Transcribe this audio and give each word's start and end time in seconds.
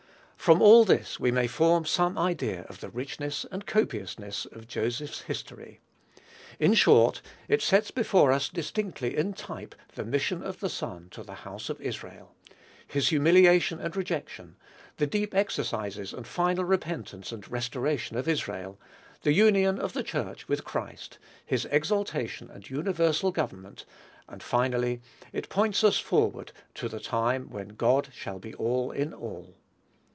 From 0.43 0.59
all 0.59 0.85
this 0.85 1.19
we 1.19 1.29
may 1.31 1.45
form 1.45 1.85
some 1.85 2.17
idea 2.17 2.61
of 2.63 2.79
the 2.79 2.89
richness 2.89 3.45
and 3.51 3.63
copiousness 3.67 4.47
of 4.47 4.67
Joseph's 4.67 5.21
history. 5.21 5.81
In 6.59 6.73
short, 6.73 7.21
it 7.47 7.61
sets 7.61 7.91
before 7.91 8.31
us 8.31 8.49
distinctly 8.49 9.15
in 9.15 9.33
type 9.33 9.75
the 9.93 10.03
mission 10.03 10.41
of 10.41 10.59
the 10.59 10.67
Son 10.67 11.09
to 11.11 11.21
the 11.21 11.35
house 11.45 11.69
of 11.69 11.79
Israel, 11.79 12.33
his 12.87 13.09
humiliation 13.09 13.79
and 13.79 13.95
rejection, 13.95 14.55
the 14.97 15.05
deep 15.05 15.35
exercises 15.35 16.11
and 16.11 16.25
final 16.25 16.65
repentance 16.65 17.31
and 17.31 17.47
restoration 17.47 18.17
of 18.17 18.27
Israel, 18.27 18.79
the 19.21 19.33
union 19.33 19.77
of 19.77 19.93
the 19.93 20.01
Church 20.03 20.47
with 20.47 20.63
Christ, 20.65 21.19
his 21.45 21.65
exaltation 21.69 22.49
and 22.49 22.67
universal 22.67 23.31
government, 23.31 23.85
and, 24.27 24.41
finally, 24.41 25.01
it 25.33 25.49
points 25.49 25.83
us 25.83 25.99
forward 25.99 26.51
to 26.73 26.89
the 26.89 26.99
time 26.99 27.51
when 27.51 27.69
"God 27.69 28.09
shall 28.11 28.39
be 28.39 28.55
all 28.55 28.89
in 28.89 29.13
all." 29.13 29.57